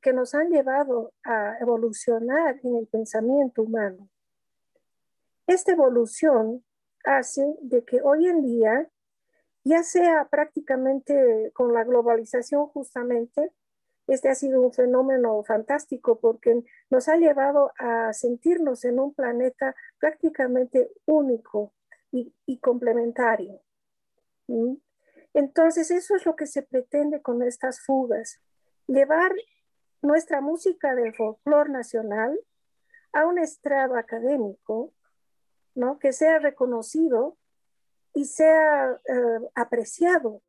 que 0.00 0.12
nos 0.12 0.34
han 0.34 0.50
llevado 0.50 1.12
a 1.24 1.58
evolucionar 1.60 2.58
en 2.62 2.76
el 2.76 2.86
pensamiento 2.86 3.62
humano. 3.62 4.08
Esta 5.46 5.72
evolución 5.72 6.64
hace 7.04 7.44
de 7.60 7.84
que 7.84 8.00
hoy 8.00 8.26
en 8.26 8.42
día, 8.42 8.88
ya 9.62 9.82
sea 9.82 10.26
prácticamente 10.30 11.50
con 11.52 11.74
la 11.74 11.84
globalización 11.84 12.66
justamente, 12.68 13.52
este 14.06 14.28
ha 14.28 14.34
sido 14.34 14.60
un 14.60 14.72
fenómeno 14.72 15.42
fantástico 15.44 16.18
porque 16.20 16.62
nos 16.90 17.08
ha 17.08 17.16
llevado 17.16 17.72
a 17.78 18.12
sentirnos 18.12 18.84
en 18.84 19.00
un 19.00 19.14
planeta 19.14 19.74
prácticamente 19.98 20.90
único 21.06 21.72
y, 22.12 22.58
complementario. 22.58 23.60
Entonces, 25.32 25.90
eso 25.90 26.14
es 26.14 26.24
lo 26.26 26.36
que 26.36 26.46
se 26.46 26.62
pretende 26.62 27.20
con 27.22 27.42
estas 27.42 27.80
fugas, 27.80 28.40
llevar 28.86 29.32
nuestra 30.00 30.40
música 30.40 30.94
del 30.94 31.14
folclore 31.14 31.70
nacional 31.70 32.38
a 33.12 33.26
un 33.26 33.38
estrado 33.38 33.96
académico, 33.96 34.92
¿no? 35.74 35.98
que 35.98 36.12
sea 36.12 36.38
reconocido 36.38 37.36
y 38.12 38.26
sea 38.26 39.00
eh, 39.08 39.40
apreciado 39.54 40.42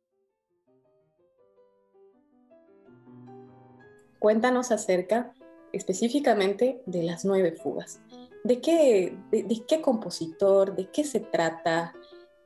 Cuéntanos 4.18 4.70
acerca 4.70 5.32
específicamente 5.72 6.82
de 6.86 7.02
las 7.02 7.24
nueve 7.24 7.52
fugas. 7.52 8.00
¿De 8.44 8.60
qué, 8.60 9.16
de, 9.30 9.64
qué 9.66 9.80
compositor, 9.80 10.76
de 10.76 10.88
qué 10.90 11.04
se 11.04 11.20
trata? 11.20 11.94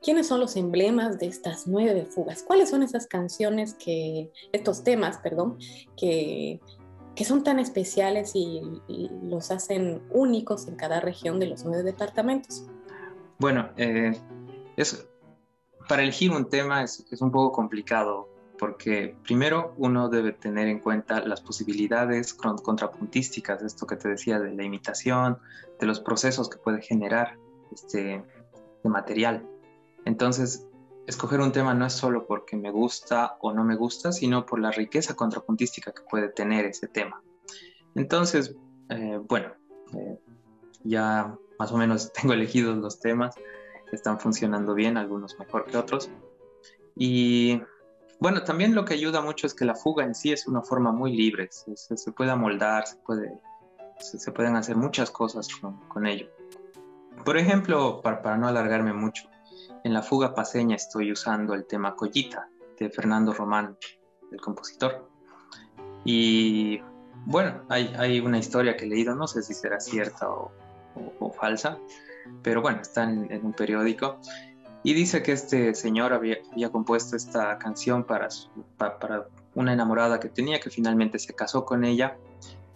¿Quiénes 0.01 0.27
son 0.27 0.39
los 0.39 0.55
emblemas 0.55 1.19
de 1.19 1.27
estas 1.27 1.67
nueve 1.67 2.05
fugas? 2.05 2.43
¿Cuáles 2.43 2.69
son 2.69 2.81
esas 2.81 3.05
canciones 3.07 3.75
que, 3.75 4.31
estos 4.51 4.83
temas, 4.83 5.19
perdón, 5.19 5.59
que, 5.95 6.59
que 7.15 7.23
son 7.23 7.43
tan 7.43 7.59
especiales 7.59 8.31
y, 8.35 8.61
los 9.23 9.51
hacen 9.51 10.01
únicos 10.09 10.67
en 10.67 10.75
cada 10.75 10.99
región 10.99 11.39
de 11.39 11.47
los 11.47 11.63
nueve 11.63 11.83
departamentos? 11.83 12.65
Bueno, 13.37 13.69
eh, 13.77 14.19
para 15.87 16.03
elegir 16.03 16.31
un 16.31 16.49
tema 16.49 16.83
es, 16.83 17.05
es, 17.11 17.21
un 17.21 17.31
poco 17.31 17.51
complicado 17.51 18.30
porque 18.61 19.15
primero 19.23 19.73
uno 19.77 20.07
debe 20.07 20.33
tener 20.33 20.67
en 20.67 20.81
cuenta 20.81 21.25
las 21.25 21.41
posibilidades 21.41 22.35
contrapuntísticas, 22.35 23.63
esto 23.63 23.87
que 23.87 23.95
te 23.95 24.09
decía 24.09 24.39
de 24.39 24.53
la 24.53 24.63
imitación, 24.63 25.39
de 25.79 25.87
los 25.87 25.99
procesos 25.99 26.47
que 26.47 26.59
puede 26.59 26.79
generar 26.79 27.39
este 27.73 28.23
material. 28.83 29.49
Entonces, 30.05 30.67
escoger 31.07 31.39
un 31.39 31.51
tema 31.51 31.73
no 31.73 31.87
es 31.87 31.93
solo 31.93 32.27
porque 32.27 32.55
me 32.55 32.69
gusta 32.69 33.35
o 33.41 33.51
no 33.51 33.63
me 33.63 33.75
gusta, 33.75 34.11
sino 34.11 34.45
por 34.45 34.59
la 34.59 34.69
riqueza 34.69 35.15
contrapuntística 35.15 35.91
que 35.91 36.03
puede 36.07 36.29
tener 36.29 36.65
ese 36.65 36.87
tema. 36.87 37.23
Entonces, 37.95 38.55
eh, 38.89 39.19
bueno, 39.27 39.55
eh, 39.95 40.19
ya 40.83 41.35
más 41.57 41.71
o 41.71 41.77
menos 41.77 42.13
tengo 42.21 42.33
elegidos 42.33 42.77
los 42.77 42.99
temas, 42.99 43.33
están 43.91 44.19
funcionando 44.19 44.75
bien, 44.75 44.97
algunos 44.97 45.39
mejor 45.39 45.65
que 45.65 45.77
otros. 45.77 46.11
Y 46.95 47.59
bueno, 48.21 48.43
también 48.43 48.75
lo 48.75 48.85
que 48.85 48.93
ayuda 48.93 49.19
mucho 49.19 49.47
es 49.47 49.55
que 49.55 49.65
la 49.65 49.73
fuga 49.73 50.03
en 50.03 50.13
sí 50.13 50.31
es 50.31 50.47
una 50.47 50.61
forma 50.61 50.91
muy 50.91 51.17
libre, 51.17 51.49
se, 51.51 52.11
puede 52.11 52.29
amoldar, 52.29 52.85
se, 52.85 52.97
puede, 52.97 53.33
se, 53.97 54.31
pueden 54.31 54.55
hacer 54.55 54.75
muchas 54.75 55.09
cosas 55.09 55.47
con, 55.87 56.05
ello. 56.05 56.27
Por 57.25 57.35
ejemplo, 57.35 57.99
para, 58.03 58.37
no 58.37 58.47
alargarme 58.47 58.93
mucho, 58.93 59.27
en 59.83 59.95
la 59.95 60.03
fuga 60.03 60.35
paseña 60.35 60.75
estoy 60.75 61.11
usando 61.11 61.55
el 61.55 61.65
tema 61.65 61.95
Collita 61.95 62.47
de 62.79 62.91
Fernando 62.91 63.33
Román, 63.33 63.75
el 64.31 64.39
compositor. 64.39 65.09
Y 66.05 66.79
bueno, 67.25 67.63
hay, 67.69 68.19
una 68.19 68.37
historia 68.37 68.77
que 68.77 68.85
he 68.85 68.87
leído, 68.87 69.15
no 69.15 69.25
sé 69.25 69.41
si 69.41 69.55
será 69.55 69.79
cierta 69.79 70.29
o, 70.29 70.51
falsa, 71.39 71.79
pero 72.43 72.61
bueno, 72.61 72.81
está 72.81 73.03
en 73.03 73.43
un 73.43 73.53
periódico 73.53 74.19
y 74.83 74.93
dice 74.93 75.21
que 75.21 75.33
este 75.33 75.75
señor 75.75 76.13
había, 76.13 76.37
compuesto 76.71 77.15
esta 77.15 77.57
canción 77.57 78.03
para, 78.03 78.29
para 78.77 79.27
una 79.53 79.73
enamorada 79.73 80.19
que 80.19 80.29
tenía, 80.29 80.59
que 80.59 80.69
finalmente 80.69 81.19
se 81.19 81.33
casó 81.33 81.65
con 81.65 81.83
ella. 81.83 82.17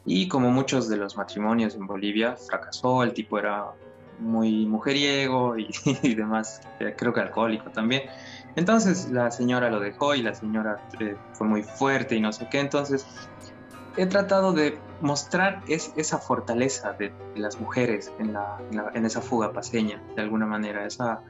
Y 0.05 0.27
como 0.27 0.51
muchos 0.51 0.87
de 0.87 0.97
los 0.97 1.17
matrimonios 1.17 1.73
en 1.73 1.87
Bolivia, 1.87 2.35
fracasó, 2.35 3.01
el 3.01 3.13
tipo 3.13 3.39
era 3.39 3.71
muy 4.19 4.65
mujeriego 4.65 5.57
y, 5.57 6.15
demás, 6.15 6.61
eh, 6.79 6.93
creo 6.95 7.13
que 7.13 7.21
alcohólico 7.21 7.71
también. 7.71 8.03
Entonces 8.55 9.09
la 9.11 9.31
señora 9.31 9.69
lo 9.69 9.79
dejó 9.79 10.15
y 10.15 10.21
la 10.21 10.33
señora 10.33 10.87
eh, 10.99 11.17
fue 11.33 11.47
muy 11.47 11.63
fuerte 11.63 12.15
y 12.15 12.21
no 12.21 12.31
sé 12.31 12.47
qué. 12.49 12.59
Entonces 12.59 13.05
he 13.97 14.05
tratado 14.05 14.53
de 14.53 14.77
mostrar 15.01 15.63
es, 15.67 15.91
esa 15.95 16.17
fortaleza 16.19 16.93
de, 16.93 17.11
las 17.35 17.59
mujeres 17.59 18.11
en, 18.19 18.33
la, 18.33 18.57
en, 18.93 19.05
esa 19.05 19.21
fuga 19.21 19.51
paseña, 19.51 20.01
de 20.15 20.21
alguna 20.21 20.45
manera, 20.45 20.85
esa, 20.85 21.21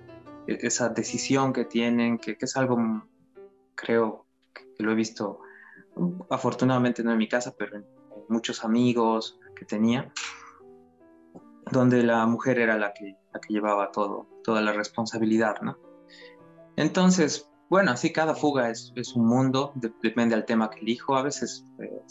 esa 0.48 0.90
decisión 0.90 1.54
que 1.54 1.66
tienen, 1.66 2.18
que, 2.18 2.38
es 2.40 2.58
algo, 2.58 2.78
mm, 2.78 3.08
creo 3.76 4.26
que 4.54 4.84
lo 4.84 4.92
he 4.92 4.96
visto, 4.96 5.40
mm, 5.96 6.24
afortunadamente 6.30 7.04
no 7.04 7.12
en 7.12 7.18
mi 7.18 7.28
casa, 7.28 7.56
pero 7.58 7.78
en, 7.78 7.86
muchos 8.28 8.64
amigos 8.64 9.40
que 9.56 9.66
tenía, 9.66 10.12
donde 11.72 12.02
la 12.02 12.26
mujer 12.26 12.58
era 12.58 12.76
la 12.76 12.92
que, 12.92 13.16
la 13.32 13.40
que 13.40 13.54
llevaba 13.54 13.92
todo, 13.92 14.28
toda 14.44 14.62
la 14.62 14.74
responsabilidad, 14.74 15.62
¿no? 15.62 15.78
Entonces, 16.76 17.52
bueno, 17.70 17.92
así 17.92 18.12
cada 18.12 18.34
fuga 18.34 18.70
es, 18.70 18.92
es 18.96 19.16
un 19.16 19.28
mundo, 19.28 19.74
depende 20.02 20.36
del 20.36 20.46
tema 20.46 20.70
que 20.70 20.80
elijo. 20.80 21.16
A 21.16 21.22
veces 21.22 21.66
eh, 21.80 22.02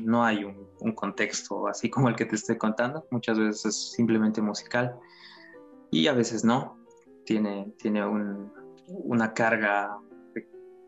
no 0.00 0.24
hay 0.24 0.44
un, 0.44 0.68
un, 0.80 0.92
contexto 0.92 1.66
así 1.66 1.90
como 1.90 2.08
el 2.08 2.14
que 2.14 2.26
te 2.26 2.36
estoy 2.36 2.56
contando, 2.56 3.06
muchas 3.10 3.38
veces 3.38 3.66
es 3.66 3.92
simplemente 3.92 4.40
musical 4.42 4.96
y 5.90 6.06
a 6.06 6.12
veces 6.12 6.44
no 6.44 6.83
tiene, 7.24 7.72
tiene 7.78 8.04
una 8.86 9.32
carga 9.32 9.98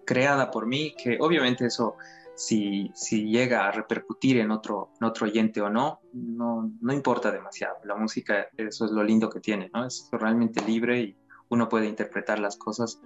creada 0.05 0.51
por 0.51 0.67
mí, 0.67 0.95
que 0.97 1.19
obviamente 1.21 1.67
eso, 1.67 1.97
si, 2.35 2.91
si 2.95 3.29
llega 3.29 3.67
a 3.67 3.73
repercutir 3.73 4.39
en 4.39 4.51
otro, 4.51 4.91
en 5.01 5.07
otro 5.07 5.27
oyente 5.27 5.61
o 5.61 5.69
no, 5.69 6.01
no, 6.13 6.71
no 6.81 6.93
importa 6.93 7.31
demasiado. 7.31 7.77
La 7.85 7.97
música, 7.97 8.49
eso 8.57 8.85
es 8.85 8.93
lo 8.93 9.03
lindo 9.03 9.29
que 9.29 9.41
tiene, 9.41 9.71
¿no? 9.75 9.85
Es 9.85 10.09
realmente 10.13 10.63
libre 10.65 11.01
y 11.01 11.17
uno 11.49 11.69
puede 11.69 11.87
interpretar 11.87 12.39
las 12.39 12.57
cosas 12.57 13.01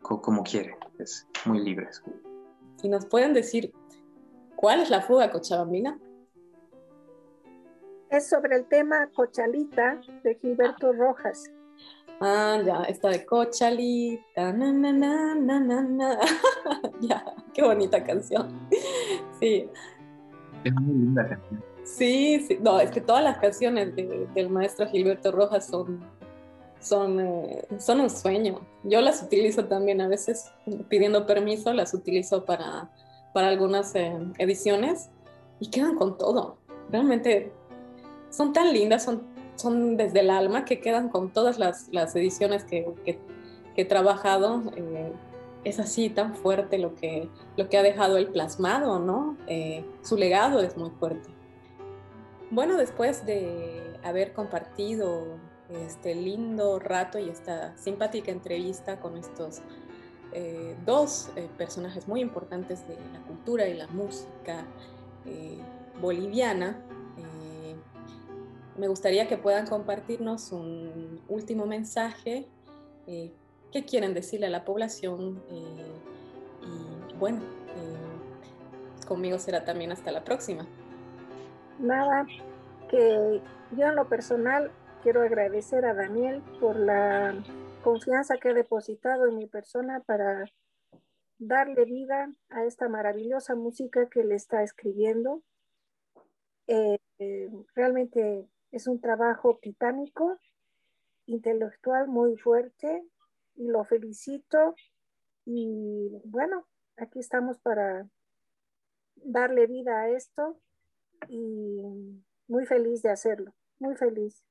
como 0.00 0.42
quiere, 0.42 0.76
es 0.98 1.26
muy 1.44 1.60
libre. 1.60 1.88
¿Y 2.82 2.88
nos 2.88 3.06
pueden 3.06 3.34
decir 3.34 3.72
cuál 4.56 4.80
es 4.80 4.90
la 4.90 5.02
fuga 5.02 5.30
cochabambina? 5.30 5.98
Es 8.10 8.28
sobre 8.28 8.56
el 8.56 8.66
tema 8.66 9.10
Cochalita 9.14 10.00
de 10.22 10.34
Gilberto 10.36 10.92
Rojas. 10.92 11.50
Ah, 12.20 12.60
ya, 12.64 12.82
esta 12.84 13.10
de 13.10 13.24
Cochalita, 13.24 14.52
na, 14.52 14.72
na, 14.72 14.92
na, 14.92 15.34
na, 15.36 15.60
na, 15.60 15.82
na. 15.82 16.18
ya, 17.00 17.24
qué 17.54 17.62
bonita 17.62 18.02
canción. 18.02 18.68
Sí. 19.38 19.68
Es 20.64 20.72
muy 20.74 20.94
linda 20.94 21.28
canción. 21.28 21.62
Sí, 21.84 22.44
sí, 22.46 22.58
no, 22.60 22.80
es 22.80 22.90
que 22.90 23.00
todas 23.00 23.22
las 23.22 23.38
canciones 23.38 23.94
del 23.96 24.50
maestro 24.50 24.88
Gilberto 24.88 25.30
Rojas 25.30 25.66
son, 25.66 26.04
son, 26.80 27.20
eh, 27.20 27.64
son 27.78 28.00
un 28.00 28.10
sueño. 28.10 28.60
Yo 28.82 29.00
las 29.00 29.22
utilizo 29.22 29.64
también 29.66 30.00
a 30.00 30.08
veces 30.08 30.50
pidiendo 30.88 31.24
permiso, 31.24 31.72
las 31.72 31.94
utilizo 31.94 32.44
para, 32.44 32.90
para 33.32 33.48
algunas 33.48 33.94
eh, 33.94 34.12
ediciones 34.38 35.08
y 35.60 35.70
quedan 35.70 35.94
con 35.94 36.18
todo. 36.18 36.58
Realmente 36.90 37.52
son 38.28 38.52
tan 38.52 38.72
lindas, 38.72 39.04
son 39.04 39.22
son 39.58 39.96
desde 39.96 40.20
el 40.20 40.30
alma 40.30 40.64
que 40.64 40.80
quedan 40.80 41.08
con 41.08 41.30
todas 41.30 41.58
las, 41.58 41.88
ediciones 42.16 42.64
que, 42.64 43.18
he 43.76 43.84
trabajado. 43.84 44.62
Eh, 44.76 45.12
es 45.64 45.78
así 45.78 46.08
tan 46.08 46.34
fuerte 46.34 46.78
lo 46.78 46.94
que, 46.94 47.28
lo 47.56 47.68
que 47.68 47.78
ha 47.78 47.82
dejado 47.82 48.16
el 48.16 48.28
plasmado, 48.28 48.98
¿no? 48.98 49.36
Eh, 49.46 49.84
su 50.02 50.16
legado 50.16 50.60
es 50.60 50.76
muy 50.76 50.90
fuerte. 50.90 51.28
Bueno, 52.50 52.76
después 52.76 53.26
de 53.26 53.98
haber 54.02 54.32
compartido 54.32 55.24
este 55.68 56.14
lindo 56.14 56.78
rato 56.78 57.18
y 57.18 57.28
esta 57.28 57.76
simpática 57.76 58.32
entrevista 58.32 58.98
con 59.00 59.18
estos 59.18 59.60
eh, 60.32 60.74
dos 60.86 61.30
personajes 61.56 62.08
muy 62.08 62.20
importantes 62.20 62.86
de 62.88 62.96
la 63.12 63.20
cultura 63.26 63.68
y 63.68 63.74
la 63.74 63.86
música 63.88 64.64
boliviana, 66.00 66.82
me 68.78 68.88
gustaría 68.88 69.26
que 69.26 69.36
puedan 69.36 69.66
compartirnos 69.66 70.52
un 70.52 71.20
último 71.28 71.66
mensaje. 71.66 72.46
Eh, 73.06 73.32
¿Qué 73.72 73.84
quieren 73.84 74.14
decirle 74.14 74.46
a 74.46 74.50
la 74.50 74.64
población? 74.64 75.42
Eh, 75.50 77.10
y 77.10 77.14
bueno, 77.16 77.40
eh, 77.40 79.06
conmigo 79.06 79.38
será 79.38 79.64
también 79.64 79.90
hasta 79.90 80.12
la 80.12 80.24
próxima. 80.24 80.66
Nada, 81.80 82.26
que 82.88 83.42
yo 83.76 83.86
en 83.86 83.96
lo 83.96 84.08
personal 84.08 84.70
quiero 85.02 85.22
agradecer 85.22 85.84
a 85.84 85.94
Daniel 85.94 86.42
por 86.60 86.76
la 86.76 87.34
confianza 87.82 88.36
que 88.36 88.50
ha 88.50 88.54
depositado 88.54 89.26
en 89.26 89.36
mi 89.36 89.46
persona 89.46 90.00
para 90.06 90.44
darle 91.38 91.84
vida 91.84 92.32
a 92.48 92.64
esta 92.64 92.88
maravillosa 92.88 93.54
música 93.54 94.08
que 94.08 94.24
le 94.24 94.36
está 94.36 94.62
escribiendo. 94.62 95.42
Eh, 96.66 96.98
realmente 97.74 98.46
es 98.70 98.86
un 98.86 99.00
trabajo 99.00 99.58
titánico, 99.60 100.38
intelectual 101.26 102.08
muy 102.08 102.36
fuerte 102.36 103.04
y 103.56 103.68
lo 103.68 103.84
felicito. 103.84 104.74
Y 105.44 106.10
bueno, 106.24 106.66
aquí 106.96 107.18
estamos 107.18 107.58
para 107.58 108.08
darle 109.16 109.66
vida 109.66 110.00
a 110.00 110.08
esto 110.10 110.60
y 111.28 111.82
muy 112.46 112.66
feliz 112.66 113.02
de 113.02 113.10
hacerlo, 113.10 113.54
muy 113.78 113.96
feliz. 113.96 114.44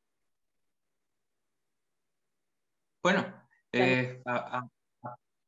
Bueno, 3.04 3.24
eh, 3.72 4.22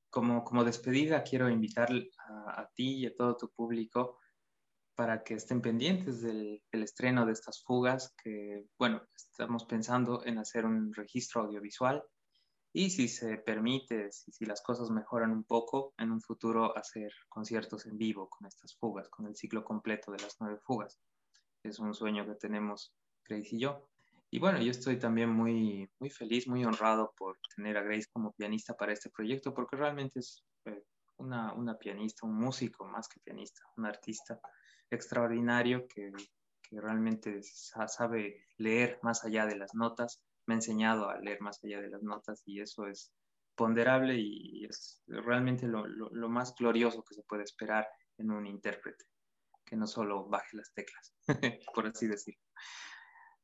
como, 0.10 0.44
como 0.44 0.64
despedida 0.64 1.24
quiero 1.24 1.50
invitar 1.50 1.90
a, 2.48 2.70
ti 2.74 3.00
y 3.00 3.06
a 3.08 3.16
todo 3.16 3.36
tu 3.36 3.50
público 3.50 4.19
para 5.00 5.24
que 5.24 5.36
estén 5.36 5.62
pendientes 5.62 6.22
del, 6.22 6.62
estreno 6.74 7.26
de 7.26 7.32
estas 7.32 7.64
fugas, 7.64 8.14
que 8.22 8.66
bueno, 8.78 9.02
estamos 9.16 9.64
pensando 9.64 10.26
en 10.26 10.38
hacer 10.38 10.66
un 10.66 10.94
registro 10.94 11.44
audiovisual 11.44 12.04
y 12.74 12.90
si 12.90 13.08
se 13.08 13.38
permite, 13.38 14.12
si, 14.12 14.34
si 14.34 14.44
las 14.44 14.62
cosas 14.62 14.90
mejoran 14.90 15.32
un 15.32 15.46
poco, 15.46 15.94
en 15.98 16.12
un 16.12 16.20
futuro 16.20 16.78
hacer 16.78 17.14
conciertos 17.30 17.86
en 17.86 17.98
vivo 17.98 18.28
con 18.28 18.46
estas 18.46 18.76
fugas, 18.76 19.08
con 19.08 19.26
el 19.26 19.38
ciclo 19.38 19.64
completo 19.64 20.12
de 20.12 20.22
las 20.22 20.36
nueve 20.42 20.60
fugas. 20.66 21.00
Es 21.64 21.80
un 21.80 21.94
sueño 21.94 22.26
que 22.26 22.36
tenemos 22.36 22.94
Grace 23.24 23.56
y 23.56 23.60
yo. 23.60 23.88
Y 24.30 24.40
bueno, 24.40 24.62
yo 24.62 24.72
estoy 24.72 25.00
también 25.00 25.30
muy, 25.30 25.90
muy 26.00 26.10
feliz, 26.10 26.46
muy 26.46 26.66
honrado 26.66 27.14
por 27.18 27.38
tener 27.56 27.78
a 27.78 27.84
Grace 27.84 28.08
como 28.12 28.34
pianista 28.34 28.76
para 28.76 28.92
este 28.92 29.10
proyecto, 29.10 29.54
porque 29.54 29.78
realmente 29.78 30.20
es 30.20 30.44
eh, 30.66 30.84
una, 31.20 31.54
una, 31.54 31.78
pianista, 31.78 32.28
un 32.28 32.36
músico 32.36 32.84
más 32.84 33.08
que 33.08 33.22
pianista, 33.22 33.62
un 33.78 33.86
artista 33.86 34.42
extraordinario 34.92 35.88
que, 35.88 36.12
realmente 36.72 37.42
sabe 37.42 38.46
leer 38.58 39.00
más 39.02 39.26
allá 39.26 39.48
de 39.48 39.58
las 39.58 39.74
notas, 39.74 40.22
me 40.46 40.54
ha 40.54 40.58
enseñado 40.58 41.10
a 41.10 41.18
leer 41.18 41.42
más 41.42 41.64
allá 41.64 41.82
de 41.82 41.90
las 41.90 42.04
notas 42.04 42.44
y 42.46 42.62
eso 42.62 42.86
es 42.86 43.12
ponderable 43.56 44.16
y 44.20 44.66
es 44.66 45.02
realmente 45.08 45.68
lo, 45.68 46.30
más 46.30 46.54
glorioso 46.54 47.04
que 47.04 47.16
se 47.16 47.24
puede 47.24 47.42
esperar 47.42 47.88
en 48.20 48.30
un 48.30 48.46
intérprete, 48.46 49.04
que 49.66 49.76
no 49.76 49.88
solo 49.88 50.30
baje 50.30 50.58
las 50.58 50.72
teclas, 50.74 51.16
por 51.74 51.88
así 51.88 52.08
decirlo. 52.08 52.44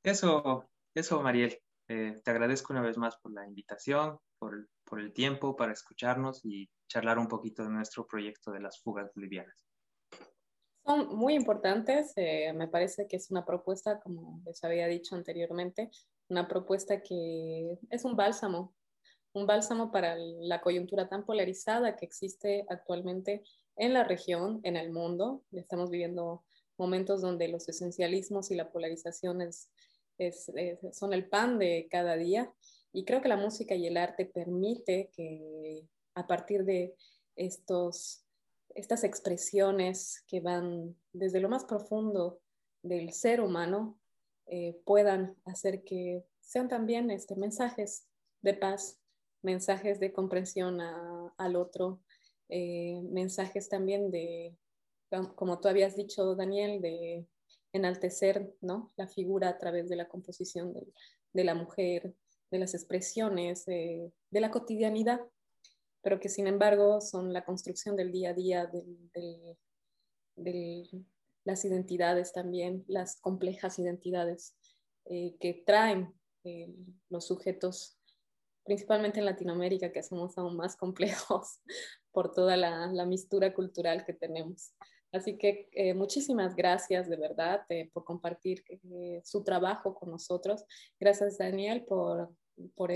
Eso, 0.04 0.70
eso, 0.94 1.22
Mariel. 1.24 1.58
Eh, 1.88 2.20
te 2.24 2.32
agradezco 2.32 2.74
una 2.74 2.82
vez 2.82 2.98
más 2.98 3.18
por 3.18 3.32
la 3.32 3.48
invitación, 3.48 4.20
por, 4.38 4.68
el 5.00 5.14
tiempo 5.14 5.56
para 5.56 5.74
escucharnos 5.74 6.46
y 6.46 6.70
charlar 6.88 7.18
un 7.20 7.28
poquito 7.28 7.64
de 7.64 7.70
nuestro 7.70 8.06
proyecto 8.08 8.52
de 8.52 8.62
las 8.62 8.82
fugas 8.82 9.12
bolivianas. 9.14 9.65
Son 10.86 11.16
muy 11.16 11.34
importantes. 11.34 12.14
Eh, 12.16 12.54
me 12.54 12.68
parece 12.68 13.08
que 13.08 13.16
es 13.16 13.32
una 13.32 13.46
propuesta, 13.46 14.00
como 14.00 14.42
les 14.46 14.64
había 14.64 14.88
dicho 14.88 15.16
anteriormente, 15.16 15.90
una 16.30 16.48
propuesta 16.48 17.02
que 17.02 17.78
es 17.90 18.06
un 18.06 18.16
bálsamo, 18.16 18.74
un 19.34 19.48
bálsamo 19.48 19.92
para 19.92 20.16
la 20.16 20.62
coyuntura 20.62 21.10
tan 21.10 21.26
polarizada 21.26 21.96
que 21.96 22.06
existe 22.06 22.66
actualmente 22.70 23.44
en 23.76 23.94
la 23.94 24.04
región, 24.04 24.60
en 24.64 24.78
el 24.78 24.92
mundo. 24.92 25.44
Estamos 25.52 25.90
viviendo 25.90 26.44
momentos 26.78 27.22
donde 27.22 27.48
los 27.48 27.68
esencialismos 27.68 28.52
y 28.52 28.56
la 28.56 28.72
polarización 28.72 29.42
es, 29.42 29.72
son 30.94 31.14
el 31.14 31.28
pan 31.28 31.58
de 31.58 31.88
cada 31.90 32.16
día 32.16 32.54
y 32.94 33.04
creo 33.06 33.22
que 33.22 33.28
la 33.28 33.38
música 33.38 33.76
y 33.76 33.88
el 33.88 33.98
arte 33.98 34.26
permite 34.26 35.10
que 35.14 35.84
a 36.14 36.28
partir 36.28 36.64
de 36.64 36.96
estos, 37.36 38.25
estas 38.76 39.06
expresiones 39.06 40.24
que 40.28 40.42
van 40.42 40.96
desde 41.14 41.40
lo 41.40 41.50
más 41.50 41.64
profundo 41.64 42.40
del 42.84 43.14
ser 43.14 43.42
humano 43.42 43.98
eh, 44.48 44.80
puedan 44.86 45.36
hacer 45.46 45.84
que 45.84 46.24
sean 46.42 46.68
también 46.68 47.10
este, 47.10 47.36
mensajes 47.36 48.08
de 48.42 48.54
paz, 48.54 49.00
mensajes 49.42 50.00
de 50.00 50.12
comprensión 50.12 50.80
al 50.82 51.56
otro, 51.56 52.02
eh, 52.50 53.02
mensajes 53.10 53.70
también 53.70 54.12
de, 54.12 54.56
como 55.36 55.60
tú 55.60 55.68
habías 55.68 55.96
dicho, 55.96 56.36
Daniel, 56.36 56.82
de 56.82 57.26
enaltecer 57.74 58.54
¿no? 58.62 58.92
la 58.98 59.08
figura 59.08 59.50
a 59.50 59.58
través 59.58 59.90
de 59.90 59.96
la 59.96 60.08
composición 60.08 60.74
de, 61.34 61.44
la 61.44 61.56
mujer, 61.56 62.14
de 62.52 62.60
las 62.60 62.74
expresiones, 62.74 63.66
de 63.66 64.12
la 64.32 64.52
cotidianidad, 64.52 65.22
pero 66.06 66.20
que 66.20 66.30
sin 66.30 66.46
embargo 66.46 67.02
son 67.02 67.34
la 67.34 67.44
construcción 67.44 67.96
del 67.96 68.12
día 68.12 68.30
a 68.30 68.34
día, 68.36 68.68
de 68.68 69.58
las 71.44 71.66
identidades 71.66 72.32
también, 72.32 72.86
las 72.88 73.20
complejas 73.20 73.80
identidades 73.80 74.56
eh, 75.06 75.36
que 75.40 75.64
traen 75.66 76.14
eh, 76.44 76.72
los 77.10 77.26
sujetos, 77.26 77.98
principalmente 78.64 79.18
en 79.18 79.26
Latinoamérica, 79.26 79.92
que 79.92 80.04
somos 80.04 80.38
aún 80.38 80.56
más 80.56 80.76
complejos 80.76 81.60
por 82.12 82.32
toda 82.32 82.56
la, 82.56 82.86
la 82.94 83.08
mistura 83.08 83.52
cultural 83.56 84.06
que 84.06 84.14
tenemos. 84.14 84.76
Así 85.12 85.40
que 85.40 85.70
eh, 85.72 85.96
muchísimas 85.96 86.56
gracias 86.56 87.10
de 87.10 87.18
verdad 87.18 87.66
por 87.94 88.06
compartir 88.06 88.64
su 89.24 89.44
trabajo 89.44 89.96
con 89.96 90.12
nosotros. 90.12 90.66
Gracias 91.00 91.40
Daniel 91.40 91.84
por, 91.84 92.30
por, 92.76 92.92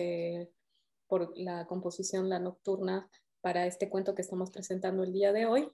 por, 1.09 1.37
la 1.37 1.67
composición 1.67 2.29
La 2.29 2.39
Nocturna 2.39 3.09
para 3.41 3.65
este 3.65 3.89
cuento 3.89 4.15
que 4.15 4.21
estamos 4.21 4.51
presentando 4.51 5.03
el 5.03 5.11
día 5.11 5.33
de 5.33 5.45
hoy. 5.45 5.69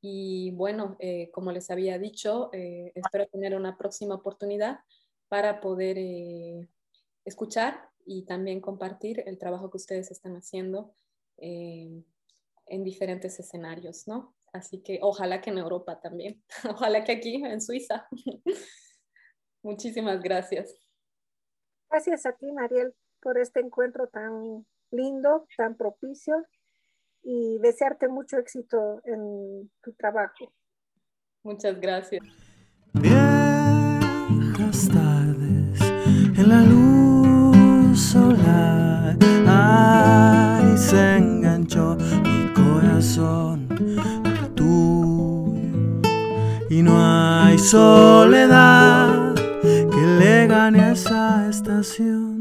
Y 0.00 0.52
bueno, 0.52 0.96
como 1.32 1.50
les 1.50 1.70
había 1.70 1.98
dicho, 1.98 2.50
espero 2.52 3.26
tener 3.26 3.56
una 3.56 3.76
próxima 3.76 4.14
oportunidad 4.14 4.78
para 5.28 5.60
poder 5.60 5.98
escuchar 7.24 7.90
y 8.06 8.24
también 8.24 8.60
compartir 8.60 9.24
el 9.26 9.38
trabajo 9.38 9.70
que 9.70 9.78
ustedes 9.78 10.12
están 10.12 10.36
haciendo 10.36 10.94
en 11.36 12.04
diferentes 12.84 13.40
escenarios, 13.40 14.06
¿no? 14.06 14.34
Así 14.52 14.82
que 14.82 14.98
ojalá 15.02 15.40
que 15.40 15.50
en 15.50 15.58
Europa 15.58 16.00
también, 16.00 16.42
ojalá 16.70 17.04
que 17.04 17.12
aquí 17.12 17.36
en 17.44 17.60
Suiza. 17.60 18.08
Muchísimas 19.62 20.22
gracias. 20.22 20.74
Gracias 21.90 22.26
a 22.26 22.32
ti, 22.32 22.50
Mariel, 22.52 22.94
por 23.28 23.36
este 23.36 23.60
encuentro 23.60 24.06
tan 24.06 24.64
lindo, 24.90 25.46
tan 25.58 25.76
propicio 25.76 26.34
y 27.22 27.58
desearte 27.58 28.08
mucho 28.08 28.38
éxito 28.38 29.02
en 29.04 29.70
tu 29.82 29.92
trabajo. 29.92 30.50
Muchas 31.42 31.78
gracias. 31.78 32.24
Viejas 32.94 34.88
tardes 34.88 35.78
en 36.38 36.48
la 36.48 36.62
luz 36.62 38.00
solar, 38.00 39.14
ahí 39.46 40.78
se 40.78 41.16
enganchó 41.18 41.96
mi 41.96 42.54
corazón 42.54 43.68
y 46.70 46.82
no 46.82 46.96
hay 46.98 47.58
soledad 47.58 49.34
que 49.60 50.02
le 50.18 50.46
gane 50.46 50.80
a 50.80 50.92
esa 50.92 51.46
estación. 51.50 52.37